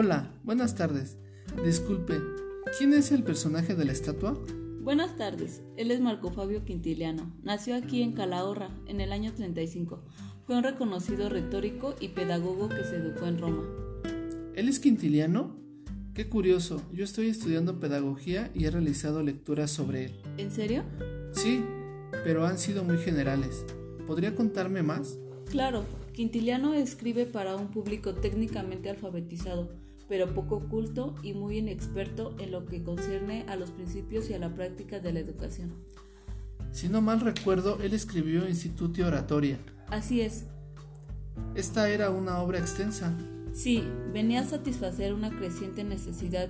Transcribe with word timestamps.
Hola, 0.00 0.32
buenas 0.44 0.76
tardes. 0.76 1.16
Disculpe, 1.64 2.14
¿quién 2.78 2.92
es 2.92 3.10
el 3.10 3.24
personaje 3.24 3.74
de 3.74 3.84
la 3.84 3.90
estatua? 3.90 4.40
Buenas 4.80 5.16
tardes, 5.16 5.64
él 5.76 5.90
es 5.90 6.00
Marco 6.00 6.30
Fabio 6.30 6.64
Quintiliano. 6.64 7.34
Nació 7.42 7.74
aquí 7.74 8.02
en 8.02 8.12
Calahorra 8.12 8.70
en 8.86 9.00
el 9.00 9.10
año 9.10 9.34
35. 9.34 10.04
Fue 10.46 10.56
un 10.56 10.62
reconocido 10.62 11.28
retórico 11.28 11.96
y 11.98 12.10
pedagogo 12.10 12.68
que 12.68 12.84
se 12.84 12.94
educó 12.94 13.26
en 13.26 13.38
Roma. 13.38 13.64
¿Él 14.54 14.68
es 14.68 14.78
Quintiliano? 14.78 15.56
Qué 16.14 16.28
curioso, 16.28 16.80
yo 16.92 17.02
estoy 17.02 17.26
estudiando 17.26 17.80
pedagogía 17.80 18.52
y 18.54 18.66
he 18.66 18.70
realizado 18.70 19.24
lecturas 19.24 19.72
sobre 19.72 20.04
él. 20.04 20.22
¿En 20.36 20.52
serio? 20.52 20.84
Sí, 21.32 21.64
pero 22.22 22.46
han 22.46 22.58
sido 22.58 22.84
muy 22.84 22.98
generales. 22.98 23.64
¿Podría 24.06 24.36
contarme 24.36 24.84
más? 24.84 25.18
Claro, 25.50 25.82
Quintiliano 26.12 26.74
escribe 26.74 27.26
para 27.26 27.56
un 27.56 27.72
público 27.72 28.14
técnicamente 28.14 28.90
alfabetizado, 28.90 29.87
pero 30.08 30.34
poco 30.34 30.60
culto 30.68 31.14
y 31.22 31.34
muy 31.34 31.58
inexperto 31.58 32.34
en 32.38 32.52
lo 32.52 32.66
que 32.66 32.82
concierne 32.82 33.44
a 33.48 33.56
los 33.56 33.70
principios 33.70 34.30
y 34.30 34.34
a 34.34 34.38
la 34.38 34.54
práctica 34.54 35.00
de 35.00 35.12
la 35.12 35.20
educación. 35.20 35.72
Si 36.72 36.88
no 36.88 37.00
mal 37.00 37.20
recuerdo, 37.20 37.78
él 37.82 37.94
escribió 37.94 38.48
Instituto 38.48 39.06
Oratoria. 39.06 39.58
Así 39.88 40.20
es. 40.20 40.44
Esta 41.54 41.88
era 41.90 42.10
una 42.10 42.38
obra 42.40 42.58
extensa. 42.58 43.12
Sí, 43.52 43.84
venía 44.12 44.40
a 44.40 44.44
satisfacer 44.44 45.14
una 45.14 45.30
creciente 45.30 45.82
necesidad 45.84 46.48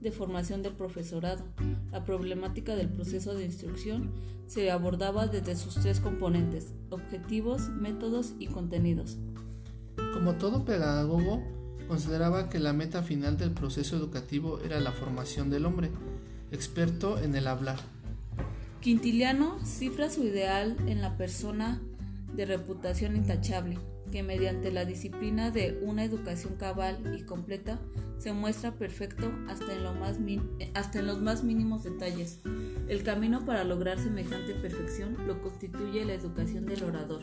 de 0.00 0.12
formación 0.12 0.62
del 0.62 0.74
profesorado. 0.74 1.44
La 1.90 2.04
problemática 2.04 2.76
del 2.76 2.88
proceso 2.88 3.34
de 3.34 3.44
instrucción 3.44 4.12
se 4.46 4.70
abordaba 4.70 5.26
desde 5.26 5.56
sus 5.56 5.74
tres 5.74 6.00
componentes, 6.00 6.72
objetivos, 6.90 7.68
métodos 7.70 8.34
y 8.38 8.46
contenidos. 8.46 9.18
Como 10.14 10.34
todo 10.34 10.64
pedagogo, 10.64 11.42
consideraba 11.86 12.48
que 12.48 12.58
la 12.58 12.72
meta 12.72 13.02
final 13.02 13.36
del 13.36 13.52
proceso 13.52 13.96
educativo 13.96 14.60
era 14.64 14.80
la 14.80 14.92
formación 14.92 15.50
del 15.50 15.66
hombre, 15.66 15.90
experto 16.50 17.18
en 17.18 17.34
el 17.34 17.46
hablar. 17.46 17.78
Quintiliano 18.80 19.58
cifra 19.64 20.10
su 20.10 20.22
ideal 20.24 20.76
en 20.86 21.00
la 21.00 21.16
persona 21.16 21.80
de 22.34 22.46
reputación 22.46 23.16
intachable, 23.16 23.78
que 24.12 24.22
mediante 24.22 24.70
la 24.70 24.84
disciplina 24.84 25.50
de 25.50 25.78
una 25.82 26.04
educación 26.04 26.54
cabal 26.56 27.16
y 27.18 27.22
completa 27.22 27.80
se 28.18 28.32
muestra 28.32 28.72
perfecto 28.72 29.30
hasta 29.48 29.72
en, 29.74 29.82
los 29.82 31.20
más 31.20 31.42
mínimos 31.44 31.84
detalles. 31.84 32.40
El 32.88 33.02
camino 33.02 33.44
para 33.44 33.64
lograr 33.64 33.98
semejante 33.98 34.54
perfección 34.54 35.16
lo 35.26 35.42
constituye 35.42 36.04
la 36.04 36.14
educación 36.14 36.66
del 36.66 36.84
orador. 36.84 37.22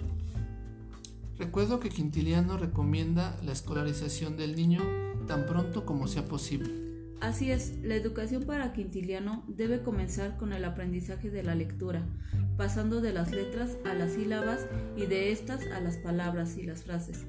Recuerdo 1.37 1.79
que 1.79 1.89
Quintiliano 1.89 2.57
recomienda 2.57 3.37
la 3.43 3.53
escolarización 3.53 4.37
del 4.37 4.55
niño 4.55 4.81
tan 5.27 5.45
pronto 5.45 5.85
como 5.85 6.07
sea 6.07 6.25
posible. 6.25 6.83
Así 7.21 7.51
es, 7.51 7.77
la 7.81 7.95
educación 7.95 8.43
para 8.43 8.73
Quintiliano 8.73 9.43
debe 9.47 9.81
comenzar 9.81 10.37
con 10.37 10.51
el 10.51 10.65
aprendizaje 10.65 11.29
de 11.29 11.41
la 11.41 11.55
lectura, 11.55 12.05
pasando 12.57 13.01
de 13.01 13.13
las 13.13 13.31
letras 13.31 13.77
a 13.85 13.93
las 13.93 14.13
sílabas 14.13 14.67
y 14.97 15.05
de 15.05 15.31
estas 15.31 15.65
a 15.67 15.79
las 15.79 15.97
palabras 15.97 16.57
y 16.57 16.63
las 16.63 16.83
frases. 16.83 17.25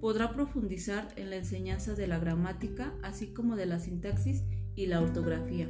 Podrá 0.00 0.34
profundizar 0.34 1.08
en 1.16 1.30
la 1.30 1.36
enseñanza 1.36 1.94
de 1.94 2.06
la 2.06 2.18
gramática, 2.18 2.92
así 3.02 3.28
como 3.28 3.56
de 3.56 3.66
la 3.66 3.78
sintaxis 3.78 4.42
y 4.76 4.86
la 4.86 5.00
ortografía. 5.00 5.68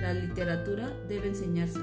La 0.00 0.14
literatura 0.14 0.88
debe 1.08 1.28
enseñarse. 1.28 1.80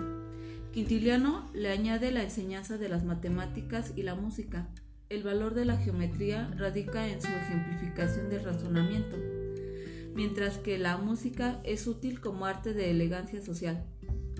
Quintiliano 0.71 1.49
le 1.53 1.69
añade 1.69 2.11
la 2.11 2.23
enseñanza 2.23 2.77
de 2.77 2.89
las 2.89 3.03
matemáticas 3.03 3.91
y 3.95 4.03
la 4.03 4.16
música. 4.16 4.69
El 5.08 5.22
valor 5.22 5.53
de 5.53 5.66
la 5.66 5.78
geometría 5.78 6.52
radica 6.58 7.08
en 7.08 7.22
su 7.22 7.28
ejemplificación 7.28 8.28
del 8.30 8.44
razonamiento, 8.44 9.16
mientras 10.16 10.57
que 10.57 10.79
la 10.79 10.97
música 10.97 11.62
es 11.63 11.85
útil 11.85 12.19
como 12.19 12.47
arte 12.47 12.74
de 12.74 12.90
elegancia 12.90 13.40
social. 13.40 13.85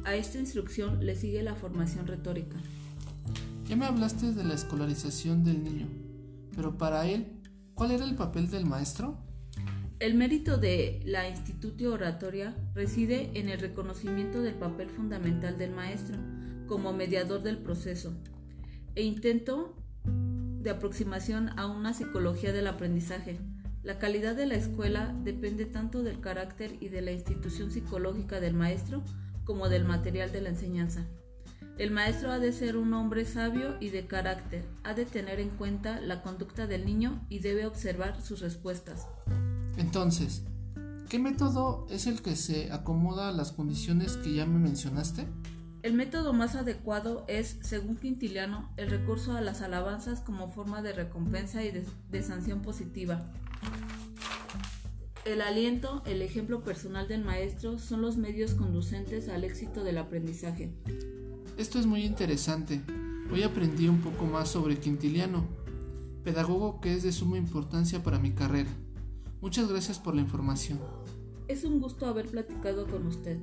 A 0.06 0.16
esta 0.16 0.40
instrucción 0.40 1.06
le 1.06 1.16
sigue 1.16 1.44
la 1.44 1.54
formación 1.54 2.08
retórica. 2.08 2.58
Ya 3.70 3.76
me 3.76 3.86
hablaste 3.86 4.32
de 4.32 4.44
la 4.44 4.56
escolarización 4.56 5.44
del 5.44 5.64
niño, 5.64 5.88
pero 6.56 6.80
para 6.80 7.08
él, 7.08 7.28
¿cuál 7.76 7.92
era 7.92 8.04
el 8.04 8.16
papel 8.16 8.50
del 8.50 8.66
maestro? 8.66 9.20
El 10.00 10.16
mérito 10.16 10.58
de 10.58 11.00
la 11.06 11.30
Instituto 11.30 11.94
Oratoria 11.94 12.56
reside 12.74 13.30
en 13.36 13.50
el 13.50 13.60
reconocimiento 13.60 14.42
del 14.42 14.56
papel 14.56 14.90
fundamental 14.90 15.60
del 15.60 15.72
maestro 15.72 16.18
como 16.68 16.92
mediador 16.92 17.44
del 17.44 17.60
proceso 17.60 18.14
e 18.96 19.04
intento 19.04 19.76
de 20.66 20.72
aproximación 20.72 21.58
a 21.60 21.68
una 21.68 21.94
psicología 21.94 22.52
del 22.52 22.66
aprendizaje. 22.66 23.40
La 23.84 24.00
calidad 24.00 24.36
de 24.36 24.48
la 24.48 24.56
escuela 24.56 25.16
depende 25.24 25.66
tanto 25.66 26.02
del 26.02 26.20
carácter 26.20 26.76
y 26.82 26.90
de 26.90 27.04
la 27.04 27.12
institución 27.12 27.70
psicológica 27.70 28.40
del 28.40 28.56
maestro 28.56 29.04
como 29.44 29.70
del 29.70 29.86
material 29.86 30.32
de 30.32 30.42
la 30.42 30.50
enseñanza. 30.50 31.06
El 31.78 31.92
maestro 31.92 32.32
ha 32.32 32.40
de 32.40 32.52
ser 32.52 32.78
un 32.78 32.96
hombre 32.96 33.26
sabio 33.26 33.78
y 33.80 33.90
de 33.90 34.08
carácter, 34.08 34.66
ha 34.84 34.96
de 34.96 35.06
tener 35.06 35.40
en 35.40 35.50
cuenta 35.50 36.02
la 36.02 36.24
conducta 36.24 36.66
del 36.66 36.84
niño 36.84 37.24
y 37.30 37.40
debe 37.40 37.68
observar 37.68 38.24
sus 38.24 38.40
respuestas. 38.40 39.06
Entonces, 39.78 40.42
¿qué 41.10 41.20
método 41.20 41.86
es 41.92 42.08
el 42.08 42.24
que 42.24 42.36
se 42.36 42.72
acomoda 42.72 43.30
a 43.30 43.34
las 43.34 43.52
condiciones 43.52 44.18
que 44.18 44.34
ya 44.34 44.48
me 44.48 44.58
mencionaste? 44.58 45.28
El 45.86 45.94
método 45.94 46.34
más 46.34 46.56
adecuado 46.56 47.26
es, 47.28 47.60
según 47.62 47.96
Quintiliano, 47.98 48.72
el 48.76 48.90
recurso 48.90 49.34
a 49.34 49.42
las 49.42 49.62
alabanzas 49.62 50.20
como 50.20 50.50
forma 50.50 50.82
de 50.82 50.94
recompensa 50.94 51.64
y 51.64 51.70
de, 51.70 51.86
de 52.10 52.24
sanción 52.24 52.64
positiva. 52.64 53.32
El 55.26 55.42
aliento, 55.42 56.02
el 56.08 56.24
ejemplo 56.24 56.64
personal 56.64 57.08
del 57.08 57.24
maestro 57.24 57.78
son 57.78 58.02
los 58.02 58.18
medios 58.18 58.56
conducentes 58.56 59.30
al 59.30 59.44
éxito 59.44 59.84
del 59.84 60.00
aprendizaje. 60.00 60.74
Esto 61.56 61.78
es 61.78 61.86
muy 61.86 62.04
interesante. 62.04 62.82
Hoy 63.32 63.44
aprendí 63.44 63.88
un 63.88 64.02
poco 64.02 64.26
más 64.26 64.50
sobre 64.50 64.80
Quintiliano, 64.80 65.46
pedagogo 66.24 66.82
que 66.82 66.96
es 66.96 67.04
de 67.04 67.12
suma 67.12 67.38
importancia 67.38 68.02
para 68.02 68.18
mi 68.18 68.32
carrera. 68.32 68.72
Muchas 69.40 69.70
gracias 69.70 70.00
por 70.00 70.16
la 70.16 70.22
información. 70.22 70.80
Es 71.48 71.64
un 71.64 71.80
gusto 71.80 72.08
haber 72.08 72.26
platicado 72.26 72.88
con 72.88 73.06
usted. 73.06 73.38